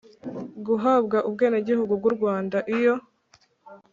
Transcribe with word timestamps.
Guhabwa 0.65 1.17
ubwenegihugu 1.27 1.91
bw’u 1.99 2.13
Rwanda, 2.17 2.57
iyo 2.75 2.93